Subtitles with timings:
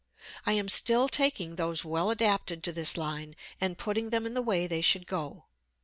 [0.47, 4.41] I am still taking those well adapted to this line and putting them in the
[4.41, 5.45] way they should go.